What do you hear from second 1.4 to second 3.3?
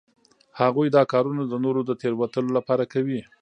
د نورو د تیروتلو لپاره کوي